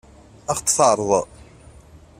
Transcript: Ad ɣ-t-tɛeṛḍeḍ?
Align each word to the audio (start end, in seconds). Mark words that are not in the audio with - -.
Ad 0.51 0.55
ɣ-t-tɛeṛḍeḍ? 0.59 1.27